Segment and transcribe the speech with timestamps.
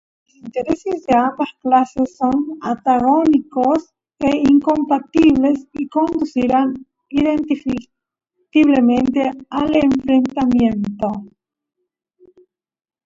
[0.25, 6.73] Los intereses de ambas clases son antagónicos e incompatibles y conducirán
[7.09, 11.07] indefectiblemente al enfrentamiento.